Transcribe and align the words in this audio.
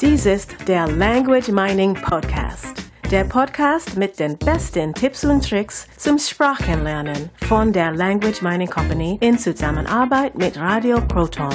Dies 0.00 0.26
ist 0.26 0.56
der 0.66 0.88
Language 0.88 1.50
Mining 1.50 1.94
Podcast. 1.94 2.74
Der 3.12 3.22
Podcast 3.22 3.96
mit 3.96 4.18
den 4.18 4.36
besten 4.36 4.92
Tipps 4.92 5.24
und 5.24 5.48
Tricks 5.48 5.86
zum 5.96 6.18
Sprachenlernen 6.18 7.30
von 7.36 7.72
der 7.72 7.92
Language 7.92 8.42
Mining 8.42 8.68
Company 8.68 9.18
in 9.20 9.38
Zusammenarbeit 9.38 10.36
mit 10.36 10.58
Radio 10.58 11.00
Proton. 11.00 11.54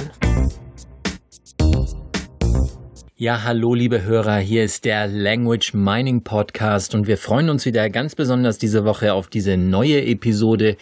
Ja, 3.17 3.43
hallo 3.43 3.73
liebe 3.73 4.03
Hörer, 4.03 4.37
hier 4.37 4.63
ist 4.63 4.85
der 4.85 5.07
Language 5.07 5.73
Mining 5.73 6.23
Podcast 6.23 6.95
und 6.95 7.07
wir 7.07 7.17
freuen 7.17 7.49
uns 7.49 7.65
wieder 7.65 7.89
ganz 7.89 8.15
besonders 8.15 8.57
diese 8.57 8.85
Woche 8.85 9.13
auf 9.13 9.27
diese 9.27 9.57
neue 9.57 10.01
Episode. 10.05 10.77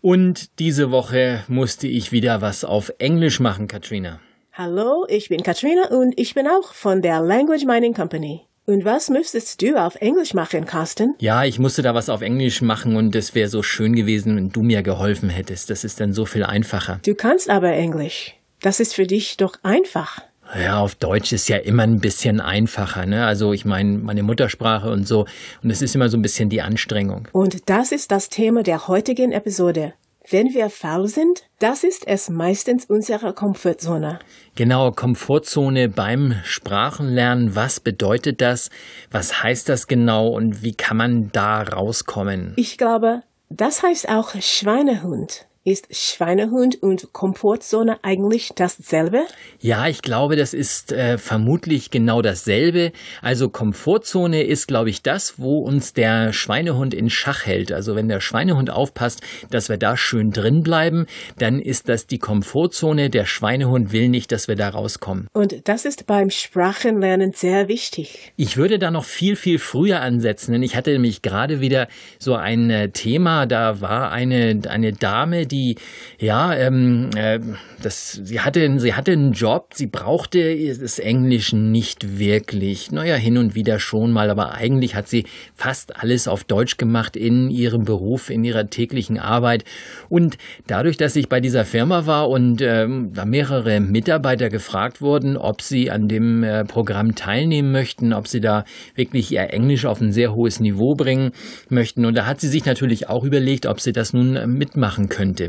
Und 0.00 0.60
diese 0.60 0.92
Woche 0.92 1.42
musste 1.48 1.88
ich 1.88 2.12
wieder 2.12 2.40
was 2.40 2.64
auf 2.64 2.92
Englisch 2.98 3.40
machen, 3.40 3.66
Katrina. 3.66 4.20
Hallo, 4.60 5.06
ich 5.08 5.28
bin 5.28 5.44
Katrina 5.44 5.86
und 5.90 6.18
ich 6.18 6.34
bin 6.34 6.48
auch 6.48 6.74
von 6.74 7.00
der 7.00 7.20
Language 7.20 7.64
Mining 7.64 7.94
Company. 7.94 8.40
Und 8.66 8.84
was 8.84 9.08
müsstest 9.08 9.62
du 9.62 9.80
auf 9.80 9.94
Englisch 10.00 10.34
machen, 10.34 10.66
Carsten? 10.66 11.14
Ja, 11.20 11.44
ich 11.44 11.60
musste 11.60 11.80
da 11.80 11.94
was 11.94 12.08
auf 12.08 12.22
Englisch 12.22 12.60
machen 12.60 12.96
und 12.96 13.14
es 13.14 13.36
wäre 13.36 13.48
so 13.48 13.62
schön 13.62 13.94
gewesen, 13.94 14.34
wenn 14.34 14.50
du 14.50 14.64
mir 14.64 14.82
geholfen 14.82 15.28
hättest. 15.28 15.70
Das 15.70 15.84
ist 15.84 16.00
dann 16.00 16.12
so 16.12 16.26
viel 16.26 16.42
einfacher. 16.42 16.98
Du 17.04 17.14
kannst 17.14 17.48
aber 17.48 17.70
Englisch. 17.70 18.34
Das 18.60 18.80
ist 18.80 18.96
für 18.96 19.06
dich 19.06 19.36
doch 19.36 19.54
einfach. 19.62 20.18
Ja, 20.60 20.80
auf 20.80 20.96
Deutsch 20.96 21.32
ist 21.32 21.48
ja 21.48 21.58
immer 21.58 21.84
ein 21.84 22.00
bisschen 22.00 22.40
einfacher, 22.40 23.06
ne? 23.06 23.26
Also 23.26 23.52
ich 23.52 23.64
meine, 23.64 23.98
meine 23.98 24.24
Muttersprache 24.24 24.90
und 24.90 25.06
so. 25.06 25.26
Und 25.62 25.70
es 25.70 25.82
ist 25.82 25.94
immer 25.94 26.08
so 26.08 26.16
ein 26.18 26.22
bisschen 26.22 26.48
die 26.48 26.62
Anstrengung. 26.62 27.28
Und 27.30 27.70
das 27.70 27.92
ist 27.92 28.10
das 28.10 28.28
Thema 28.28 28.64
der 28.64 28.88
heutigen 28.88 29.30
Episode. 29.30 29.92
Wenn 30.30 30.52
wir 30.52 30.68
faul 30.68 31.08
sind, 31.08 31.44
das 31.58 31.84
ist 31.84 32.06
es 32.06 32.28
meistens 32.28 32.84
unsere 32.84 33.32
Komfortzone. 33.32 34.18
Genau, 34.56 34.92
Komfortzone 34.92 35.88
beim 35.88 36.34
Sprachenlernen. 36.44 37.56
Was 37.56 37.80
bedeutet 37.80 38.42
das? 38.42 38.68
Was 39.10 39.42
heißt 39.42 39.70
das 39.70 39.86
genau 39.86 40.28
und 40.28 40.62
wie 40.62 40.74
kann 40.74 40.98
man 40.98 41.32
da 41.32 41.62
rauskommen? 41.62 42.52
Ich 42.56 42.76
glaube, 42.76 43.22
das 43.48 43.82
heißt 43.82 44.10
auch 44.10 44.34
Schweinehund. 44.38 45.47
Ist 45.68 45.94
Schweinehund 45.94 46.82
und 46.82 47.12
Komfortzone 47.12 47.98
eigentlich 48.02 48.52
dasselbe? 48.56 49.26
Ja, 49.60 49.86
ich 49.86 50.00
glaube, 50.00 50.34
das 50.34 50.54
ist 50.54 50.92
äh, 50.92 51.18
vermutlich 51.18 51.90
genau 51.90 52.22
dasselbe. 52.22 52.90
Also 53.20 53.50
Komfortzone 53.50 54.44
ist, 54.44 54.66
glaube 54.66 54.88
ich, 54.88 55.02
das, 55.02 55.34
wo 55.36 55.58
uns 55.58 55.92
der 55.92 56.32
Schweinehund 56.32 56.94
in 56.94 57.10
Schach 57.10 57.44
hält. 57.44 57.70
Also 57.70 57.94
wenn 57.96 58.08
der 58.08 58.20
Schweinehund 58.20 58.70
aufpasst, 58.70 59.20
dass 59.50 59.68
wir 59.68 59.76
da 59.76 59.98
schön 59.98 60.30
drin 60.30 60.62
bleiben, 60.62 61.04
dann 61.36 61.60
ist 61.60 61.90
das 61.90 62.06
die 62.06 62.18
Komfortzone. 62.18 63.10
Der 63.10 63.26
Schweinehund 63.26 63.92
will 63.92 64.08
nicht, 64.08 64.32
dass 64.32 64.48
wir 64.48 64.56
da 64.56 64.70
rauskommen. 64.70 65.28
Und 65.34 65.68
das 65.68 65.84
ist 65.84 66.06
beim 66.06 66.30
Sprachenlernen 66.30 67.32
sehr 67.32 67.68
wichtig. 67.68 68.32
Ich 68.36 68.56
würde 68.56 68.78
da 68.78 68.90
noch 68.90 69.04
viel, 69.04 69.36
viel 69.36 69.58
früher 69.58 70.00
ansetzen, 70.00 70.52
denn 70.52 70.62
ich 70.62 70.76
hatte 70.76 70.92
nämlich 70.92 71.20
gerade 71.20 71.60
wieder 71.60 71.88
so 72.18 72.36
ein 72.36 72.70
äh, 72.70 72.88
Thema, 72.88 73.44
da 73.44 73.82
war 73.82 74.12
eine, 74.12 74.62
eine 74.66 74.94
Dame, 74.94 75.46
die 75.46 75.57
die, 75.58 75.76
ja, 76.18 76.54
ähm, 76.54 77.10
äh, 77.16 77.40
das, 77.82 78.12
sie 78.12 78.40
hatte, 78.40 78.78
sie 78.78 78.94
hatte 78.94 79.12
einen 79.12 79.32
Job, 79.32 79.70
sie 79.74 79.86
brauchte 79.86 80.56
das 80.80 80.98
Englisch 80.98 81.52
nicht 81.52 82.18
wirklich. 82.18 82.90
Naja, 82.90 83.16
hin 83.16 83.38
und 83.38 83.54
wieder 83.54 83.78
schon 83.78 84.12
mal, 84.12 84.30
aber 84.30 84.54
eigentlich 84.54 84.94
hat 84.94 85.08
sie 85.08 85.24
fast 85.54 85.96
alles 85.96 86.28
auf 86.28 86.44
Deutsch 86.44 86.76
gemacht 86.76 87.16
in 87.16 87.50
ihrem 87.50 87.84
Beruf, 87.84 88.30
in 88.30 88.44
ihrer 88.44 88.68
täglichen 88.70 89.18
Arbeit. 89.18 89.64
Und 90.08 90.38
dadurch, 90.66 90.96
dass 90.96 91.16
ich 91.16 91.28
bei 91.28 91.40
dieser 91.40 91.64
Firma 91.64 92.06
war 92.06 92.28
und 92.28 92.60
ähm, 92.62 93.12
da 93.14 93.24
mehrere 93.24 93.80
Mitarbeiter 93.80 94.48
gefragt 94.48 95.00
wurden, 95.00 95.36
ob 95.36 95.62
sie 95.62 95.90
an 95.90 96.08
dem 96.08 96.42
äh, 96.42 96.64
Programm 96.64 97.14
teilnehmen 97.14 97.72
möchten, 97.72 98.12
ob 98.12 98.28
sie 98.28 98.40
da 98.40 98.64
wirklich 98.94 99.30
ihr 99.32 99.52
Englisch 99.52 99.86
auf 99.86 100.00
ein 100.00 100.12
sehr 100.12 100.34
hohes 100.34 100.60
Niveau 100.60 100.94
bringen 100.94 101.32
möchten. 101.68 102.04
Und 102.04 102.16
da 102.16 102.26
hat 102.26 102.40
sie 102.40 102.48
sich 102.48 102.64
natürlich 102.64 103.08
auch 103.08 103.24
überlegt, 103.24 103.66
ob 103.66 103.80
sie 103.80 103.92
das 103.92 104.12
nun 104.12 104.36
äh, 104.36 104.46
mitmachen 104.46 105.08
könnte. 105.08 105.47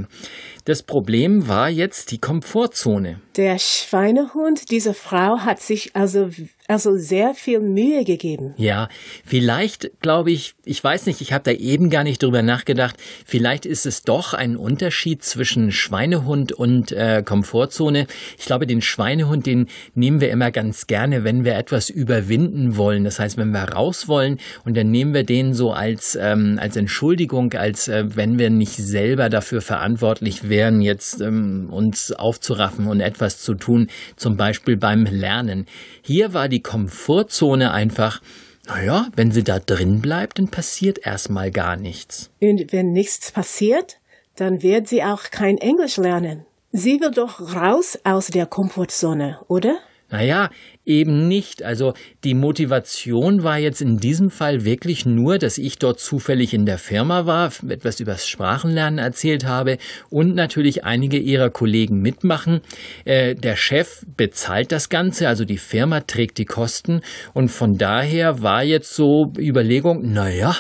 Das 0.65 0.83
Problem 0.83 1.47
war 1.47 1.69
jetzt 1.69 2.11
die 2.11 2.19
Komfortzone. 2.19 3.19
Der 3.35 3.59
Schweinehund 3.59 4.71
dieser 4.71 4.93
Frau 4.93 5.39
hat 5.39 5.61
sich 5.61 5.95
also 5.95 6.29
also 6.69 6.95
sehr 6.97 7.33
viel 7.33 7.61
Mühe 7.61 8.03
gegeben. 8.03 8.53
Ja, 8.57 8.89
vielleicht 9.25 9.89
glaube 10.01 10.29
ich, 10.29 10.53
ich 10.65 10.83
weiß 10.83 11.07
nicht, 11.07 11.19
ich 11.19 11.33
habe 11.33 11.43
da 11.43 11.51
eben 11.51 11.89
gar 11.89 12.03
nicht 12.03 12.21
drüber 12.21 12.43
nachgedacht, 12.43 12.95
vielleicht 13.25 13.65
ist 13.65 13.87
es 13.87 14.03
doch 14.03 14.35
ein 14.35 14.55
Unterschied 14.55 15.23
zwischen 15.23 15.71
Schweinehund 15.71 16.51
und 16.51 16.91
äh, 16.91 17.23
Komfortzone. 17.25 18.05
Ich 18.37 18.45
glaube, 18.45 18.67
den 18.67 18.83
Schweinehund, 18.83 19.47
den 19.47 19.65
nehmen 19.95 20.21
wir 20.21 20.29
immer 20.29 20.51
ganz 20.51 20.85
gerne, 20.85 21.23
wenn 21.23 21.43
wir 21.43 21.55
etwas 21.55 21.89
überwinden 21.89 22.77
wollen. 22.77 23.03
Das 23.03 23.17
heißt, 23.17 23.37
wenn 23.37 23.49
wir 23.49 23.63
raus 23.63 24.07
wollen 24.07 24.37
und 24.63 24.77
dann 24.77 24.91
nehmen 24.91 25.15
wir 25.15 25.23
den 25.23 25.55
so 25.55 25.71
als, 25.71 26.15
ähm, 26.21 26.59
als 26.61 26.75
Entschuldigung, 26.75 27.53
als 27.53 27.87
äh, 27.87 28.15
wenn 28.15 28.37
wir 28.37 28.51
nicht 28.51 28.75
selber 28.75 29.29
dafür 29.29 29.61
verantwortlich 29.61 30.49
wären, 30.49 30.81
jetzt 30.81 31.19
ähm, 31.19 31.69
uns 31.71 32.11
aufzuraffen 32.11 32.85
und 32.85 32.99
etwas 32.99 33.41
zu 33.41 33.55
tun, 33.55 33.87
zum 34.15 34.37
Beispiel 34.37 34.77
beim 34.77 35.05
Lernen. 35.05 35.65
Hier 36.03 36.33
war 36.35 36.47
die 36.47 36.58
die 36.59 36.63
Komfortzone 36.63 37.71
einfach, 37.71 38.21
naja, 38.67 39.07
wenn 39.15 39.31
sie 39.31 39.45
da 39.45 39.59
drin 39.59 40.01
bleibt, 40.01 40.39
dann 40.39 40.49
passiert 40.49 41.05
erstmal 41.05 41.51
gar 41.51 41.77
nichts. 41.77 42.31
Und 42.41 42.73
wenn 42.73 42.91
nichts 42.91 43.31
passiert, 43.31 43.99
dann 44.35 44.61
wird 44.61 44.89
sie 44.89 45.01
auch 45.01 45.23
kein 45.31 45.57
Englisch 45.57 45.95
lernen. 45.95 46.45
Sie 46.73 46.99
will 46.99 47.11
doch 47.11 47.55
raus 47.55 47.97
aus 48.03 48.27
der 48.27 48.45
Komfortzone, 48.45 49.39
oder? 49.47 49.77
Naja, 50.09 50.49
eben 50.89 51.27
nicht. 51.27 51.63
Also 51.63 51.93
die 52.23 52.33
Motivation 52.33 53.43
war 53.43 53.57
jetzt 53.57 53.81
in 53.81 53.97
diesem 53.97 54.29
Fall 54.29 54.65
wirklich 54.65 55.05
nur, 55.05 55.37
dass 55.37 55.57
ich 55.57 55.77
dort 55.77 55.99
zufällig 55.99 56.53
in 56.53 56.65
der 56.65 56.79
Firma 56.79 57.25
war, 57.25 57.53
etwas 57.69 57.99
übers 57.99 58.27
Sprachenlernen 58.27 58.97
erzählt 58.97 59.45
habe 59.45 59.77
und 60.09 60.35
natürlich 60.35 60.83
einige 60.83 61.17
ihrer 61.17 61.51
Kollegen 61.51 62.01
mitmachen. 62.01 62.61
Äh, 63.05 63.35
der 63.35 63.55
Chef 63.55 64.03
bezahlt 64.17 64.71
das 64.71 64.89
Ganze, 64.89 65.27
also 65.27 65.45
die 65.45 65.59
Firma 65.59 66.01
trägt 66.01 66.39
die 66.39 66.45
Kosten 66.45 67.01
und 67.33 67.49
von 67.49 67.77
daher 67.77 68.41
war 68.41 68.63
jetzt 68.63 68.93
so 68.95 69.31
Überlegung, 69.37 70.11
naja, 70.11 70.55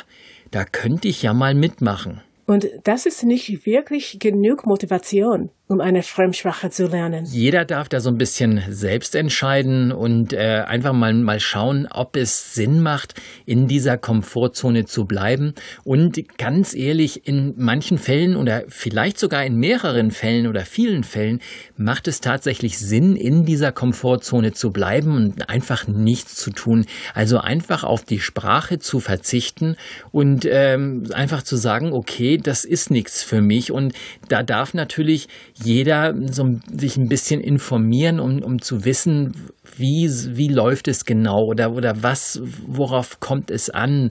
da 0.51 0.63
könnte 0.63 1.07
ich 1.07 1.23
ja 1.23 1.33
mal 1.33 1.55
mitmachen. 1.55 2.21
Und 2.45 2.67
das 2.83 3.05
ist 3.05 3.23
nicht 3.23 3.65
wirklich 3.65 4.17
genug 4.19 4.65
Motivation 4.65 5.49
um 5.71 5.81
eine 5.81 6.01
Fremdsprache 6.01 6.71
zu 6.71 6.87
lernen. 6.87 7.25
Jeder 7.25 7.63
darf 7.63 7.89
da 7.89 7.99
so 7.99 8.09
ein 8.09 8.17
bisschen 8.17 8.63
selbst 8.69 9.13
entscheiden 9.13 9.91
und 9.91 10.33
äh, 10.33 10.63
einfach 10.65 10.93
mal, 10.93 11.13
mal 11.13 11.39
schauen, 11.39 11.87
ob 11.91 12.15
es 12.15 12.55
Sinn 12.55 12.81
macht, 12.81 13.13
in 13.45 13.67
dieser 13.67 13.99
Komfortzone 13.99 14.85
zu 14.85 15.05
bleiben. 15.05 15.53
Und 15.83 16.19
ganz 16.39 16.73
ehrlich, 16.73 17.27
in 17.27 17.53
manchen 17.55 17.99
Fällen 17.99 18.35
oder 18.35 18.63
vielleicht 18.67 19.19
sogar 19.19 19.45
in 19.45 19.57
mehreren 19.57 20.09
Fällen 20.09 20.47
oder 20.47 20.65
vielen 20.65 21.03
Fällen 21.03 21.39
macht 21.77 22.07
es 22.07 22.19
tatsächlich 22.19 22.79
Sinn, 22.79 23.15
in 23.15 23.45
dieser 23.45 23.71
Komfortzone 23.71 24.53
zu 24.53 24.71
bleiben 24.71 25.15
und 25.15 25.49
einfach 25.49 25.85
nichts 25.87 26.35
zu 26.37 26.49
tun. 26.49 26.87
Also 27.13 27.37
einfach 27.37 27.83
auf 27.83 28.03
die 28.03 28.19
Sprache 28.19 28.79
zu 28.79 28.99
verzichten 28.99 29.75
und 30.11 30.47
ähm, 30.49 31.03
einfach 31.13 31.43
zu 31.43 31.57
sagen, 31.57 31.93
okay, 31.93 32.37
das 32.37 32.65
ist 32.65 32.89
nichts 32.89 33.21
für 33.21 33.41
mich. 33.41 33.71
Und 33.71 33.93
da 34.29 34.41
darf 34.41 34.73
natürlich 34.73 35.27
jeder 35.63 36.15
so 36.31 36.59
sich 36.71 36.97
ein 36.97 37.09
bisschen 37.09 37.41
informieren, 37.41 38.19
um, 38.19 38.41
um 38.43 38.61
zu 38.61 38.85
wissen, 38.85 39.33
wie, 39.77 40.09
wie 40.09 40.47
läuft 40.47 40.87
es 40.87 41.05
genau 41.05 41.45
oder, 41.45 41.73
oder 41.73 42.01
was, 42.03 42.41
worauf 42.67 43.19
kommt 43.19 43.51
es 43.51 43.69
an? 43.69 44.09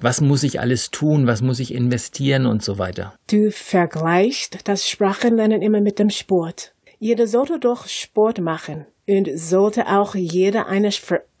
Was 0.00 0.20
muss 0.20 0.42
ich 0.42 0.60
alles 0.60 0.90
tun? 0.90 1.26
Was 1.26 1.42
muss 1.42 1.60
ich 1.60 1.74
investieren 1.74 2.46
und 2.46 2.62
so 2.62 2.78
weiter? 2.78 3.14
Du 3.30 3.50
vergleichst 3.50 4.60
das 4.64 4.88
Sprachenlernen 4.88 5.62
immer 5.62 5.80
mit 5.80 5.98
dem 5.98 6.10
Sport. 6.10 6.72
Jeder 6.98 7.26
sollte 7.26 7.58
doch 7.58 7.86
Sport 7.86 8.40
machen. 8.40 8.86
Und 9.08 9.28
sollte 9.34 9.88
auch 9.88 10.14
jeder 10.14 10.68
eine, 10.68 10.90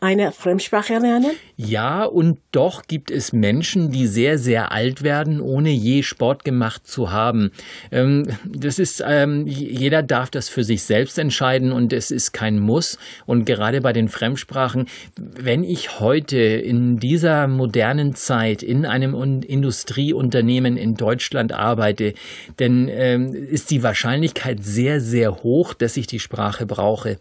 eine 0.00 0.32
Fremdsprache 0.32 0.98
lernen? 0.98 1.32
Ja, 1.56 2.04
und 2.04 2.38
doch 2.52 2.84
gibt 2.86 3.10
es 3.10 3.34
Menschen, 3.34 3.90
die 3.90 4.06
sehr, 4.06 4.38
sehr 4.38 4.72
alt 4.72 5.02
werden, 5.02 5.42
ohne 5.42 5.68
je 5.70 6.02
Sport 6.02 6.42
gemacht 6.42 6.86
zu 6.86 7.12
haben. 7.12 7.50
Ähm, 7.92 8.26
das 8.46 8.78
ist, 8.78 9.04
ähm, 9.06 9.46
jeder 9.46 10.02
darf 10.02 10.30
das 10.30 10.48
für 10.48 10.64
sich 10.64 10.84
selbst 10.84 11.18
entscheiden 11.18 11.70
und 11.70 11.92
es 11.92 12.10
ist 12.10 12.32
kein 12.32 12.58
Muss. 12.58 12.98
Und 13.26 13.44
gerade 13.44 13.82
bei 13.82 13.92
den 13.92 14.08
Fremdsprachen, 14.08 14.86
wenn 15.16 15.64
ich 15.64 16.00
heute 16.00 16.38
in 16.38 16.96
dieser 16.96 17.46
modernen 17.46 18.14
Zeit 18.14 18.62
in 18.62 18.86
einem 18.86 19.14
Industrieunternehmen 19.42 20.78
in 20.78 20.94
Deutschland 20.94 21.52
arbeite, 21.52 22.14
dann 22.56 22.88
ähm, 22.88 23.34
ist 23.34 23.70
die 23.70 23.82
Wahrscheinlichkeit 23.82 24.64
sehr, 24.64 25.02
sehr 25.02 25.42
hoch, 25.42 25.74
dass 25.74 25.98
ich 25.98 26.06
die 26.06 26.20
Sprache 26.20 26.64
brauche. 26.64 27.18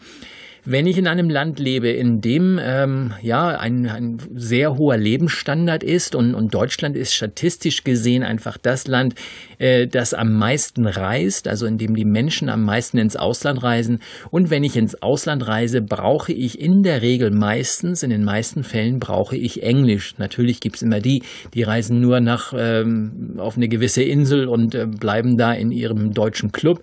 Wenn 0.65 0.87
ich 0.87 0.97
in 0.97 1.07
einem 1.07 1.29
Land 1.29 1.59
lebe, 1.59 1.89
in 1.89 2.21
dem 2.21 2.59
ähm, 2.61 3.13
ja 3.21 3.47
ein, 3.49 3.87
ein, 3.87 4.17
sehr 4.35 4.77
hoher 4.77 4.97
Lebensstandard 4.97 5.83
ist 5.83 6.15
und, 6.15 6.35
und, 6.35 6.53
Deutschland 6.53 6.97
ist 6.97 7.13
statistisch 7.13 7.83
gesehen 7.83 8.23
einfach 8.23 8.57
das 8.57 8.87
Land, 8.87 9.15
äh, 9.57 9.87
das 9.87 10.13
am 10.13 10.33
meisten 10.33 10.85
reist, 10.85 11.47
also 11.47 11.65
in 11.65 11.77
dem 11.77 11.95
die 11.95 12.05
Menschen 12.05 12.49
am 12.49 12.63
meisten 12.63 12.97
ins 12.97 13.15
Ausland 13.15 13.63
reisen. 13.63 13.99
Und 14.31 14.49
wenn 14.49 14.63
ich 14.63 14.75
ins 14.75 15.01
Ausland 15.01 15.47
reise, 15.47 15.81
brauche 15.81 16.33
ich 16.33 16.59
in 16.59 16.83
der 16.83 17.01
Regel 17.01 17.31
meistens, 17.31 18.03
in 18.03 18.09
den 18.09 18.23
meisten 18.23 18.63
Fällen 18.63 18.99
brauche 18.99 19.37
ich 19.37 19.63
Englisch. 19.63 20.15
Natürlich 20.17 20.59
gibt 20.59 20.75
es 20.77 20.81
immer 20.81 20.99
die, 20.99 21.23
die 21.53 21.63
reisen 21.63 22.01
nur 22.01 22.19
nach 22.19 22.53
ähm, 22.55 23.35
auf 23.37 23.55
eine 23.55 23.69
gewisse 23.69 24.03
Insel 24.03 24.47
und 24.47 24.75
äh, 24.75 24.85
bleiben 24.85 25.37
da 25.37 25.53
in 25.53 25.71
ihrem 25.71 26.13
deutschen 26.13 26.51
Club. 26.51 26.81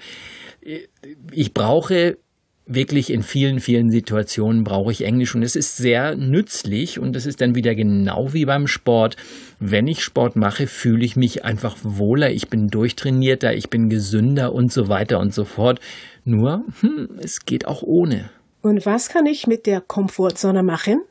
Ich 1.33 1.55
brauche 1.55 2.19
wirklich 2.67 3.11
in 3.11 3.23
vielen, 3.23 3.61
vielen 3.61 3.91
Situationen 3.91 4.65
brauche 4.65 4.91
ich 4.91 5.05
Englisch 5.05 5.35
und 5.35 5.43
es 5.43 5.57
ist 5.57 5.77
sehr 5.77 6.17
nützlich 6.17 6.99
und 6.99 7.15
es 7.15 7.25
ist 7.25 7.41
dann 7.41 7.55
wieder 7.55 7.75
genau 7.75 8.33
wie 8.33 8.45
beim 8.45 8.67
Sport. 8.67 9.17
Wenn 9.61 9.87
ich 9.87 10.03
Sport 10.03 10.37
mache, 10.37 10.67
fühle 10.67 11.05
ich 11.05 11.17
mich 11.17 11.45
einfach 11.45 11.77
wohler, 11.83 12.31
ich 12.31 12.49
bin 12.49 12.69
durchtrainierter, 12.69 13.55
ich 13.55 13.71
bin 13.71 13.89
gesünder 13.89 14.53
und 14.53 14.73
so 14.73 14.89
weiter 14.89 15.21
und 15.21 15.33
so 15.33 15.45
fort. 15.45 15.81
Nur, 16.25 16.65
hm, 16.81 17.09
es 17.23 17.47
geht 17.47 17.67
auch 17.67 17.83
ohne. 17.83 18.31
Und 18.63 18.85
was 18.85 19.09
kann 19.09 19.27
ich 19.27 19.47
mit 19.47 19.67
der 19.67 19.81
Komfortzone 19.81 20.65
machen? 20.65 21.03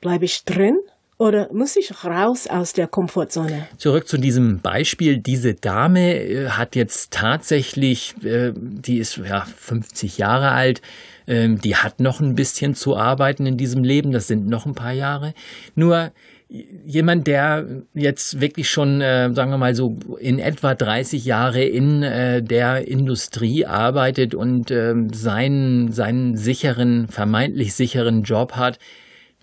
Bleibe 0.00 0.26
ich 0.26 0.44
drin 0.44 0.78
oder 1.18 1.52
muss 1.52 1.76
ich 1.76 2.04
raus 2.04 2.46
aus 2.46 2.72
der 2.72 2.86
Komfortzone? 2.86 3.66
Zurück 3.76 4.06
zu 4.06 4.18
diesem 4.18 4.60
Beispiel. 4.60 5.18
Diese 5.18 5.54
Dame 5.54 6.14
äh, 6.14 6.48
hat 6.50 6.76
jetzt 6.76 7.12
tatsächlich, 7.12 8.14
äh, 8.24 8.52
die 8.54 8.98
ist 8.98 9.16
ja 9.16 9.44
50 9.44 10.18
Jahre 10.18 10.52
alt, 10.52 10.80
äh, 11.26 11.48
die 11.48 11.74
hat 11.74 11.98
noch 11.98 12.20
ein 12.20 12.36
bisschen 12.36 12.76
zu 12.76 12.96
arbeiten 12.96 13.46
in 13.46 13.56
diesem 13.56 13.82
Leben. 13.82 14.12
Das 14.12 14.28
sind 14.28 14.46
noch 14.46 14.64
ein 14.64 14.76
paar 14.76 14.92
Jahre. 14.92 15.34
Nur 15.74 16.12
jemand, 16.48 17.26
der 17.26 17.66
jetzt 17.94 18.40
wirklich 18.40 18.70
schon, 18.70 19.00
äh, 19.00 19.34
sagen 19.34 19.50
wir 19.50 19.58
mal 19.58 19.74
so, 19.74 19.98
in 20.20 20.38
etwa 20.38 20.76
30 20.76 21.24
Jahre 21.24 21.64
in 21.64 22.00
der 22.00 22.86
Industrie 22.86 23.66
arbeitet 23.66 24.36
und 24.36 24.70
äh, 24.70 24.94
seinen, 25.12 25.90
seinen 25.90 26.36
sicheren, 26.36 27.08
vermeintlich 27.08 27.74
sicheren 27.74 28.22
Job 28.22 28.52
hat, 28.52 28.78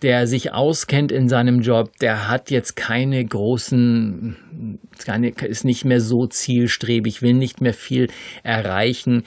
der 0.06 0.28
sich 0.28 0.54
auskennt 0.54 1.12
in 1.12 1.28
seinem 1.28 1.62
Job, 1.62 1.98
der 1.98 2.30
hat 2.30 2.52
jetzt 2.52 2.76
keine 2.76 3.26
großen, 3.26 4.78
keine, 5.04 5.30
ist 5.30 5.66
nicht 5.66 5.84
mehr 5.84 6.00
so 6.00 6.28
zielstrebig, 6.28 7.24
will 7.24 7.34
nicht 7.34 7.60
mehr 7.60 7.74
viel 7.74 8.10
erreichen, 8.44 9.24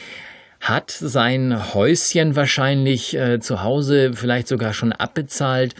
hat 0.60 0.92
sein 0.92 1.74
Häuschen 1.74 2.36
wahrscheinlich 2.36 3.16
äh, 3.16 3.40
zu 3.40 3.64
Hause 3.64 4.12
vielleicht 4.14 4.46
sogar 4.46 4.72
schon 4.72 4.92
abbezahlt 4.92 5.74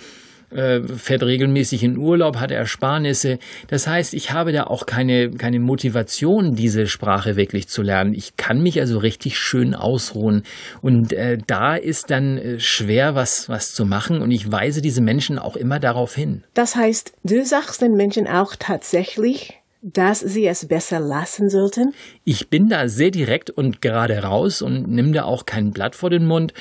äh, 0.51 0.81
fährt 0.83 1.23
regelmäßig 1.23 1.83
in 1.85 1.99
Urlaub, 1.99 2.37
hat 2.37 2.51
Ersparnisse. 2.51 3.39
Das 3.69 3.87
heißt, 3.87 4.15
ich 4.15 4.33
habe 4.33 4.53
da 4.53 4.65
auch 4.65 4.87
keine, 4.87 5.31
keine 5.31 5.61
Motivation, 5.61 6.55
diese 6.55 6.87
Sprache 6.87 7.37
wirklich 7.37 7.69
zu 7.69 7.83
lernen. 7.83 8.15
Ich 8.15 8.37
kann 8.37 8.63
mich 8.63 8.81
also 8.81 8.99
richtig 8.99 9.39
schön 9.39 9.75
ausruhen. 9.75 10.43
Und 10.81 11.13
äh, 11.13 11.39
da 11.47 11.77
ist 11.77 12.11
dann 12.11 12.39
äh, 12.39 12.61
schwer, 12.61 13.15
was, 13.15 13.49
was 13.49 13.75
zu 13.75 13.85
machen. 13.85 14.23
Und 14.23 14.31
ich 14.31 14.51
weise 14.51 14.81
diese 14.83 15.03
Menschen 15.03 15.39
auch 15.39 15.57
immer 15.57 15.81
darauf 15.81 16.15
hin. 16.15 16.45
Das 16.55 16.77
heißt, 16.77 17.13
du 17.25 17.45
sagst 17.45 17.83
den 17.83 17.95
Menschen 17.95 18.27
auch 18.27 18.57
tatsächlich, 18.59 19.59
dass 19.83 20.21
sie 20.21 20.47
es 20.47 20.67
besser 20.67 21.01
lassen 21.01 21.51
sollten? 21.51 21.95
Ich 22.25 22.49
bin 22.49 22.69
da 22.69 22.89
sehr 22.89 23.11
direkt 23.11 23.51
und 23.51 23.81
gerade 23.81 24.23
raus 24.23 24.61
und 24.63 24.89
nimm 24.89 25.13
da 25.13 25.25
auch 25.25 25.47
kein 25.47 25.71
Blatt 25.71 25.95
vor 25.95 26.11
den 26.11 26.27
Mund 26.27 26.53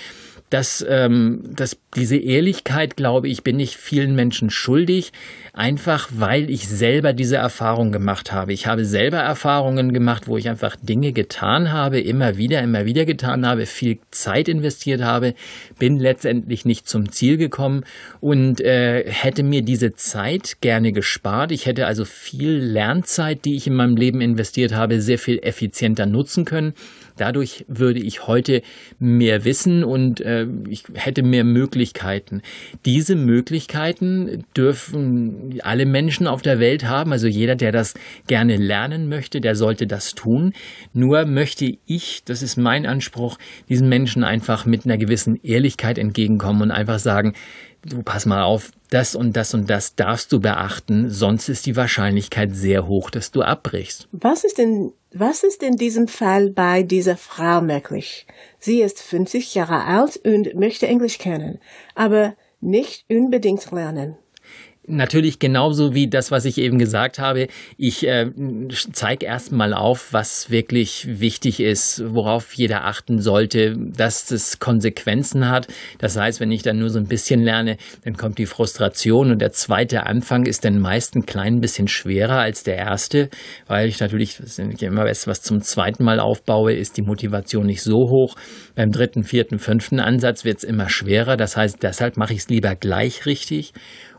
dass, 0.49 0.85
ähm, 0.87 1.43
dass 1.55 1.77
diese 1.95 2.15
Ehrlichkeit, 2.15 2.95
glaube 2.95 3.27
ich, 3.27 3.43
bin 3.43 3.59
ich 3.59 3.75
vielen 3.75 4.15
Menschen 4.15 4.49
schuldig, 4.49 5.11
einfach 5.53 6.07
weil 6.13 6.49
ich 6.49 6.67
selber 6.69 7.11
diese 7.11 7.37
Erfahrung 7.37 7.91
gemacht 7.91 8.31
habe. 8.31 8.53
Ich 8.53 8.67
habe 8.67 8.85
selber 8.85 9.17
Erfahrungen 9.17 9.91
gemacht, 9.91 10.27
wo 10.27 10.37
ich 10.37 10.47
einfach 10.47 10.75
Dinge 10.81 11.11
getan 11.11 11.71
habe, 11.71 11.99
immer 11.99 12.37
wieder, 12.37 12.61
immer 12.61 12.85
wieder 12.85 13.05
getan 13.05 13.45
habe, 13.45 13.65
viel 13.65 13.97
Zeit 14.11 14.47
investiert 14.47 15.01
habe, 15.01 15.33
bin 15.79 15.97
letztendlich 15.97 16.63
nicht 16.63 16.87
zum 16.87 17.11
Ziel 17.11 17.37
gekommen 17.37 17.83
und 18.21 18.61
äh, 18.61 19.03
hätte 19.11 19.43
mir 19.43 19.63
diese 19.63 19.95
Zeit 19.95 20.57
gerne 20.61 20.93
gespart. 20.93 21.51
Ich 21.51 21.65
hätte 21.65 21.87
also 21.87 22.05
viel 22.05 22.51
Lernzeit, 22.57 23.43
die 23.43 23.55
ich 23.55 23.67
in 23.67 23.73
meinem 23.73 23.97
Leben 23.97 24.21
investiert 24.21 24.73
habe, 24.73 25.01
sehr 25.01 25.19
viel 25.19 25.39
effizienter 25.39 26.05
nutzen 26.05 26.45
können. 26.45 26.73
Dadurch 27.17 27.65
würde 27.67 27.99
ich 27.99 28.27
heute 28.27 28.61
mehr 28.99 29.43
wissen 29.43 29.83
und 29.83 30.21
äh, 30.21 30.47
ich 30.69 30.83
hätte 30.93 31.23
mehr 31.23 31.43
Möglichkeiten. 31.43 32.41
Diese 32.85 33.15
Möglichkeiten 33.15 34.45
dürfen 34.55 35.59
alle 35.63 35.85
Menschen 35.85 36.27
auf 36.27 36.41
der 36.41 36.59
Welt 36.59 36.85
haben. 36.85 37.11
Also 37.11 37.27
jeder, 37.27 37.55
der 37.55 37.71
das 37.71 37.93
gerne 38.27 38.57
lernen 38.57 39.09
möchte, 39.09 39.41
der 39.41 39.55
sollte 39.55 39.87
das 39.87 40.13
tun. 40.15 40.53
Nur 40.93 41.25
möchte 41.25 41.77
ich, 41.85 42.23
das 42.25 42.41
ist 42.41 42.57
mein 42.57 42.85
Anspruch, 42.85 43.37
diesen 43.69 43.89
Menschen 43.89 44.23
einfach 44.23 44.65
mit 44.65 44.85
einer 44.85 44.97
gewissen 44.97 45.39
Ehrlichkeit 45.43 45.97
entgegenkommen 45.97 46.61
und 46.61 46.71
einfach 46.71 46.99
sagen, 46.99 47.33
du 47.85 48.03
pass 48.03 48.25
mal 48.25 48.43
auf, 48.43 48.71
das 48.89 49.15
und 49.15 49.35
das 49.35 49.53
und 49.53 49.69
das 49.69 49.95
darfst 49.95 50.31
du 50.31 50.39
beachten, 50.39 51.09
sonst 51.09 51.49
ist 51.49 51.65
die 51.65 51.75
Wahrscheinlichkeit 51.75 52.55
sehr 52.55 52.87
hoch, 52.87 53.09
dass 53.09 53.31
du 53.31 53.41
abbrichst. 53.41 54.07
Was 54.11 54.43
ist 54.43 54.57
denn, 54.57 54.93
was 55.19 55.43
ist 55.43 55.63
in 55.63 55.75
diesem 55.75 56.07
Fall 56.07 56.49
bei 56.49 56.83
dieser 56.83 57.17
Frau 57.17 57.61
möglich? 57.61 58.27
Sie 58.59 58.81
ist 58.81 59.01
50 59.01 59.55
Jahre 59.55 59.85
alt 59.85 60.17
und 60.25 60.53
möchte 60.55 60.87
Englisch 60.87 61.17
kennen, 61.17 61.59
aber 61.95 62.35
nicht 62.61 63.05
unbedingt 63.09 63.71
lernen. 63.71 64.17
Natürlich 64.89 65.39
genauso 65.39 65.93
wie 65.93 66.07
das, 66.07 66.31
was 66.31 66.45
ich 66.45 66.57
eben 66.57 66.79
gesagt 66.79 67.19
habe. 67.19 67.47
Ich 67.77 68.07
äh, 68.07 68.31
zeige 68.93 69.25
erstmal 69.25 69.73
auf, 69.73 70.13
was 70.13 70.49
wirklich 70.49 71.19
wichtig 71.19 71.59
ist, 71.59 72.01
worauf 72.07 72.53
jeder 72.53 72.85
achten 72.85 73.19
sollte, 73.19 73.75
dass 73.77 74.31
es 74.31 74.59
Konsequenzen 74.59 75.49
hat. 75.49 75.67
Das 75.97 76.15
heißt, 76.15 76.39
wenn 76.39 76.51
ich 76.51 76.61
dann 76.63 76.79
nur 76.79 76.89
so 76.89 76.99
ein 76.99 77.07
bisschen 77.07 77.43
lerne, 77.43 77.75
dann 78.05 78.15
kommt 78.15 78.37
die 78.37 78.45
Frustration 78.45 79.31
und 79.31 79.41
der 79.41 79.51
zweite 79.51 80.05
Anfang 80.05 80.45
ist 80.45 80.63
dann 80.63 80.79
meist 80.79 81.17
ein 81.17 81.25
klein 81.25 81.59
bisschen 81.59 81.89
schwerer 81.89 82.39
als 82.39 82.63
der 82.63 82.77
erste, 82.77 83.29
weil 83.67 83.89
ich 83.89 83.99
natürlich, 83.99 84.37
das 84.37 84.57
ist 84.57 84.81
immer 84.81 85.03
was, 85.03 85.27
was 85.27 85.41
zum 85.41 85.61
zweiten 85.61 86.05
Mal 86.05 86.21
aufbaue, 86.21 86.71
ist 86.71 86.95
die 86.95 87.01
Motivation 87.01 87.65
nicht 87.65 87.81
so 87.81 88.09
hoch. 88.09 88.37
Beim 88.73 88.93
dritten, 88.93 89.25
vierten, 89.25 89.59
fünften 89.59 89.99
Ansatz 89.99 90.45
wird 90.45 90.59
es 90.59 90.63
immer 90.63 90.87
schwerer. 90.87 91.35
Das 91.35 91.57
heißt, 91.57 91.83
deshalb 91.83 92.15
mache 92.15 92.31
ich 92.31 92.39
es 92.39 92.47
lieber 92.47 92.73
gleich 92.75 93.25
richtig 93.25 93.73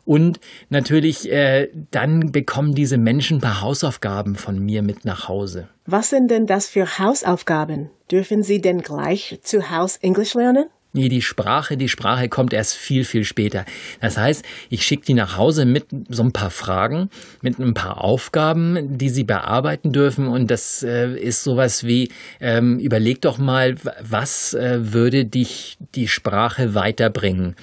und 0.09 0.41
natürlich, 0.71 1.31
äh, 1.31 1.69
dann 1.91 2.33
bekommen 2.33 2.75
diese 2.75 2.97
Menschen 2.97 3.37
ein 3.37 3.41
paar 3.43 3.61
Hausaufgaben 3.61 4.37
von 4.37 4.59
mir 4.59 4.83
mit 4.83 5.05
nach 5.05 5.29
Hause. 5.29 5.69
Was 5.85 6.09
sind 6.09 6.31
denn 6.31 6.47
das 6.47 6.67
für 6.67 6.99
Hausaufgaben? 6.99 7.91
Dürfen 8.11 8.43
Sie 8.43 8.63
denn 8.63 8.81
gleich 8.81 9.39
zu 9.43 9.71
Hause 9.71 9.99
Englisch 10.01 10.33
lernen? 10.33 10.65
Nee, 10.95 11.11
die 11.11 11.21
Sprache, 11.21 11.77
die 11.77 11.89
Sprache 11.89 12.31
kommt 12.31 12.55
erst 12.55 12.75
viel, 12.75 13.05
viel 13.05 13.25
später. 13.25 13.67
Das 14.01 14.17
heißt, 14.17 14.43
ich 14.71 14.85
schicke 14.85 15.05
die 15.05 15.13
nach 15.13 15.37
Hause 15.37 15.67
mit 15.67 15.85
so 16.09 16.23
ein 16.23 16.33
paar 16.33 16.51
Fragen, 16.51 17.11
mit 17.43 17.59
ein 17.59 17.75
paar 17.75 18.03
Aufgaben, 18.03 18.97
die 18.97 19.11
sie 19.11 19.25
bearbeiten 19.25 19.93
dürfen. 19.93 20.27
Und 20.29 20.51
das 20.51 20.83
äh, 20.83 21.13
ist 21.13 21.45
sowas 21.45 21.85
wie, 21.85 22.11
ähm, 22.41 22.79
überleg 22.79 23.21
doch 23.21 23.37
mal, 23.37 23.75
was 24.01 24.55
äh, 24.55 24.95
würde 24.95 25.27
dich 25.27 25.77
die 25.95 26.09
Sprache 26.09 26.75
weiterbringen? 26.75 27.55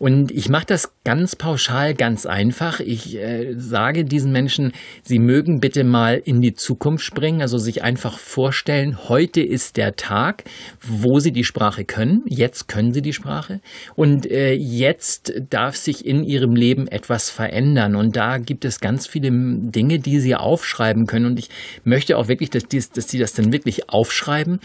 Und 0.00 0.32
ich 0.32 0.48
mache 0.48 0.66
das 0.66 0.92
ganz 1.04 1.36
pauschal, 1.36 1.94
ganz 1.94 2.26
einfach. 2.26 2.80
Ich 2.80 3.16
äh, 3.16 3.54
sage 3.56 4.04
diesen 4.04 4.32
Menschen, 4.32 4.72
sie 5.04 5.20
mögen 5.20 5.60
bitte 5.60 5.84
mal 5.84 6.20
in 6.24 6.40
die 6.40 6.54
Zukunft 6.54 7.04
springen, 7.04 7.42
also 7.42 7.58
sich 7.58 7.84
einfach 7.84 8.18
vorstellen, 8.18 9.08
heute 9.08 9.40
ist 9.40 9.76
der 9.76 9.94
Tag, 9.94 10.42
wo 10.80 11.20
sie 11.20 11.30
die 11.30 11.44
Sprache 11.44 11.84
können. 11.84 12.22
Jetzt 12.26 12.71
können 12.72 12.94
sie 12.94 13.02
die 13.02 13.12
Sprache? 13.12 13.60
Und 13.96 14.24
äh, 14.30 14.54
jetzt 14.54 15.34
darf 15.50 15.76
sich 15.76 16.06
in 16.06 16.24
ihrem 16.24 16.54
Leben 16.54 16.88
etwas 16.88 17.28
verändern. 17.28 17.94
Und 17.94 18.16
da 18.16 18.38
gibt 18.38 18.64
es 18.64 18.80
ganz 18.80 19.06
viele 19.06 19.28
Dinge, 19.30 19.98
die 19.98 20.20
sie 20.20 20.34
aufschreiben 20.34 21.04
können. 21.04 21.26
Und 21.26 21.38
ich 21.38 21.50
möchte 21.84 22.16
auch 22.16 22.28
wirklich, 22.28 22.48
dass, 22.48 22.64
dies, 22.64 22.90
dass 22.90 23.08
sie 23.08 23.18
das 23.18 23.34
dann 23.34 23.52
wirklich 23.52 23.90
aufschreiben. 23.90 24.58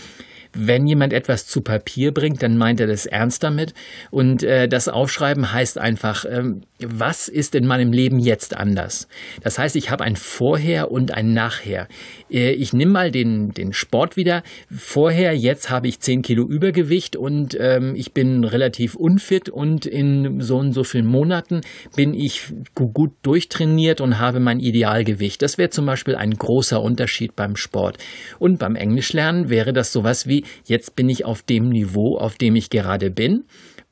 Wenn 0.53 0.87
jemand 0.87 1.11
etwas 1.11 1.45
zu 1.47 1.59
Papier 1.59 2.13
bringt, 2.13 2.41
dann 2.41 2.57
meint 2.57 2.79
er 2.79 2.87
das 2.87 3.05
ernst 3.05 3.43
damit. 3.43 3.73
Und 4.09 4.41
äh, 4.41 4.69
das 4.69 4.87
Aufschreiben 4.87 5.51
heißt 5.51 5.77
einfach, 5.77 6.23
ähm, 6.23 6.61
was 6.79 7.27
ist 7.27 7.55
in 7.55 7.65
meinem 7.65 7.91
Leben 7.91 8.19
jetzt 8.19 8.55
anders? 8.55 9.07
Das 9.41 9.57
heißt, 9.57 9.75
ich 9.75 9.89
habe 9.89 10.03
ein 10.03 10.15
Vorher 10.15 10.91
und 10.91 11.11
ein 11.11 11.33
Nachher. 11.33 11.87
Äh, 12.29 12.51
ich 12.51 12.73
nehme 12.73 12.91
mal 12.91 13.11
den, 13.11 13.51
den 13.51 13.73
Sport 13.73 14.15
wieder. 14.15 14.43
Vorher, 14.69 15.35
jetzt 15.35 15.69
habe 15.69 15.87
ich 15.87 15.99
10 15.99 16.21
Kilo 16.21 16.43
Übergewicht 16.43 17.15
und 17.15 17.57
ähm, 17.59 17.95
ich 17.95 18.13
bin 18.13 18.43
relativ 18.43 18.95
unfit 18.95 19.49
und 19.49 19.85
in 19.85 20.39
so 20.41 20.57
und 20.57 20.73
so 20.73 20.83
vielen 20.83 21.07
Monaten 21.07 21.61
bin 21.95 22.13
ich 22.13 22.53
gut 22.75 23.13
durchtrainiert 23.23 24.01
und 24.01 24.19
habe 24.19 24.39
mein 24.39 24.59
Idealgewicht. 24.59 25.41
Das 25.41 25.57
wäre 25.57 25.69
zum 25.69 25.85
Beispiel 25.85 26.15
ein 26.15 26.31
großer 26.31 26.81
Unterschied 26.81 27.35
beim 27.35 27.55
Sport. 27.55 27.97
Und 28.39 28.59
beim 28.59 28.75
Englischlernen 28.75 29.49
wäre 29.49 29.73
das 29.73 29.91
sowas 29.91 30.27
wie, 30.27 30.45
jetzt 30.65 30.95
bin 30.95 31.09
ich 31.09 31.25
auf 31.25 31.41
dem 31.41 31.69
Niveau, 31.69 32.17
auf 32.17 32.35
dem 32.35 32.55
ich 32.55 32.69
gerade 32.69 33.09
bin 33.09 33.45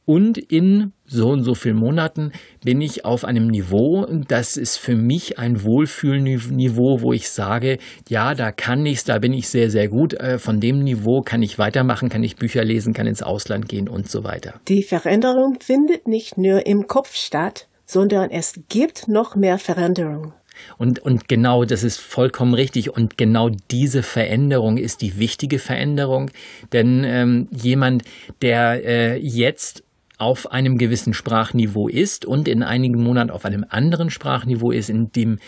Und 0.06 0.38
in 0.38 0.94
so 1.06 1.30
und 1.30 1.44
so 1.44 1.56
vielen 1.56 1.78
Monaten 1.78 2.32
bin 2.64 2.82
ich 2.82 3.06
auf 3.06 3.26
einem 3.26 3.48
Niveau, 3.48 4.06
das 4.28 4.58
ist 4.58 4.78
für 4.78 4.96
mich 4.96 5.40
ein 5.40 5.64
Wohlfühlniveau, 5.64 7.02
wo 7.02 7.14
ich 7.14 7.30
sage, 7.30 7.78
ja, 8.08 8.36
da 8.36 8.52
kann 8.52 8.86
ich's, 8.86 9.04
da 9.04 9.20
bin 9.20 9.34
ich 9.34 9.50
sehr, 9.50 9.70
sehr 9.70 9.88
gut. 9.88 10.14
Äh, 10.14 10.38
von 10.40 10.60
dem 10.60 10.84
Niveau 10.84 11.22
kann 11.22 11.42
ich 11.42 11.58
weitermachen, 11.58 12.10
kann 12.10 12.24
ich 12.24 12.36
Bücher 12.36 12.64
lesen, 12.64 12.94
kann 12.94 13.08
ins 13.08 13.24
Ausland 13.24 13.68
gehen 13.68 13.88
und 13.88 14.10
so 14.10 14.24
weiter. 14.24 14.60
Die 14.68 14.84
Veränderung 14.84 15.58
findet 15.60 16.08
nicht 16.08 16.38
nur 16.38 16.66
im 16.66 16.88
Kopf 16.88 17.16
statt, 17.16 17.68
sondern 17.86 18.30
es 18.30 18.60
gibt 18.70 19.08
noch 19.08 19.36
mehr 19.36 19.58
Veränderung. 19.58 20.34
Und, 20.78 21.00
und 21.00 21.28
genau, 21.28 21.66
das 21.66 21.84
ist 21.84 22.00
vollkommen 22.00 22.54
richtig. 22.54 22.90
Und 22.90 23.18
genau 23.18 23.50
diese 23.72 24.04
Veränderung 24.04 24.78
ist 24.78 25.02
die 25.02 25.18
wichtige 25.20 25.60
Veränderung. 25.60 26.32
Denn 26.74 27.04
ähm, 27.06 27.48
jemand, 27.52 28.04
der 28.42 28.86
äh, 28.86 29.18
jetzt 29.18 29.84
auf 30.18 30.52
einem 30.52 30.78
gewissen 30.78 31.14
Sprachniveau 31.14 31.88
ist 31.88 32.26
und 32.26 32.48
in 32.48 32.64
einigen 32.64 33.02
Monaten 33.02 33.32
auf 33.32 33.46
einem 33.46 33.66
anderen 33.68 34.10
Sprachniveau 34.10 34.72
ist, 34.72 34.90
in 34.90 35.12
dem 35.12 35.40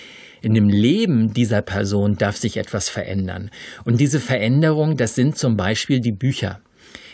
in 0.42 0.54
dem 0.54 0.70
Leben 0.70 1.34
dieser 1.34 1.62
Person 1.62 2.16
darf 2.16 2.38
sich 2.38 2.58
etwas 2.58 2.90
verändern. 2.90 3.50
Und 3.86 4.00
diese 4.00 4.20
Veränderung, 4.20 4.96
das 4.96 5.16
sind 5.16 5.36
zum 5.38 5.58
Beispiel 5.58 6.00
die 6.00 6.12
Bücher. 6.12 6.60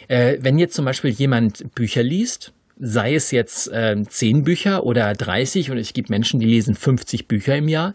Äh, 0.10 0.38
wenn 0.42 0.58
jetzt 0.58 0.76
zum 0.76 0.84
Beispiel 0.84 1.12
jemand 1.12 1.74
Bücher 1.74 2.04
liest, 2.04 2.54
sei 2.80 3.13
es 3.13 3.32
jetzt 3.32 3.72
äh, 3.72 3.96
10 4.08 4.44
Bücher 4.44 4.84
oder 4.84 5.13
30 5.13 5.70
und 5.70 5.77
es 5.77 5.94
gibt 5.94 6.10
Menschen, 6.10 6.39
die 6.39 6.48
lesen 6.48 6.74
50 6.74 7.27
Bücher 7.27 7.56
im 7.56 7.68
Jahr, 7.68 7.94